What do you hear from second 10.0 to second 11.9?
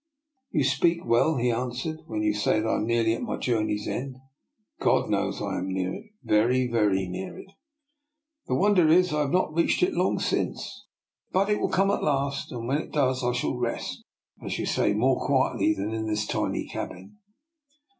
since. But it will